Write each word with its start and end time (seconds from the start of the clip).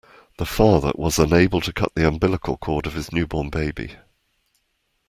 The 0.39 0.47
father 0.47 0.93
was 0.95 1.19
unable 1.19 1.61
to 1.61 1.71
cut 1.71 1.93
the 1.93 2.07
umbilical 2.07 2.57
cord 2.57 2.87
of 2.87 2.95
his 2.95 3.11
newborn 3.11 3.51
baby. 3.51 3.97